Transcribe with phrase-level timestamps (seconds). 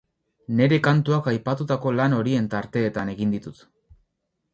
[0.59, 3.63] Nere kantuak aipatutako lan horien tarteetan egiten ditut.